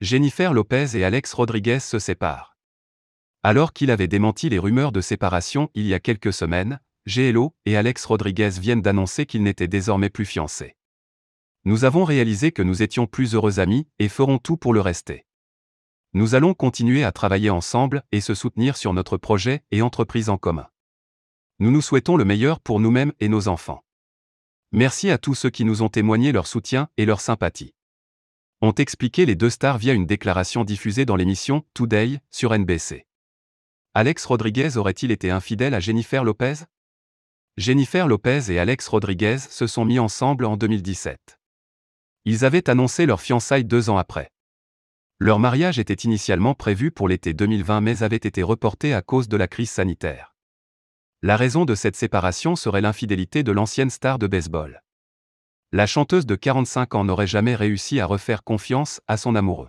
[0.00, 2.56] Jennifer Lopez et Alex Rodriguez se séparent.
[3.42, 6.78] Alors qu'il avait démenti les rumeurs de séparation il y a quelques semaines,
[7.08, 10.76] GLO et Alex Rodriguez viennent d'annoncer qu'ils n'étaient désormais plus fiancés.
[11.64, 15.26] Nous avons réalisé que nous étions plus heureux amis et ferons tout pour le rester.
[16.12, 20.38] Nous allons continuer à travailler ensemble et se soutenir sur notre projet et entreprise en
[20.38, 20.68] commun.
[21.58, 23.82] Nous nous souhaitons le meilleur pour nous-mêmes et nos enfants.
[24.70, 27.74] Merci à tous ceux qui nous ont témoigné leur soutien et leur sympathie
[28.60, 33.06] ont expliqué les deux stars via une déclaration diffusée dans l'émission Today sur NBC.
[33.94, 36.54] Alex Rodriguez aurait-il été infidèle à Jennifer Lopez?
[37.56, 41.38] Jennifer Lopez et Alex Rodriguez se sont mis ensemble en 2017.
[42.24, 44.30] Ils avaient annoncé leur fiançailles deux ans après.
[45.20, 49.36] Leur mariage était initialement prévu pour l'été 2020 mais avait été reporté à cause de
[49.36, 50.34] la crise sanitaire.
[51.22, 54.82] La raison de cette séparation serait l'infidélité de l'ancienne star de baseball
[55.70, 59.68] la chanteuse de 45 ans n'aurait jamais réussi à refaire confiance à son amoureux.